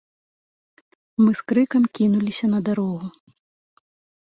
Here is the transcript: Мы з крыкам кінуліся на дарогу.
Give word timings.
Мы 1.23 1.31
з 1.41 1.45
крыкам 1.51 1.83
кінуліся 2.01 2.45
на 2.57 2.65
дарогу. 2.73 3.05